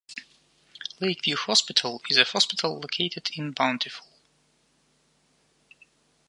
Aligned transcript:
Lakeview 0.99 1.35
Hospital 1.35 2.01
is 2.09 2.17
a 2.17 2.23
hospital 2.23 2.73
located 2.79 3.29
in 3.37 3.51
Bountiful. 3.51 4.07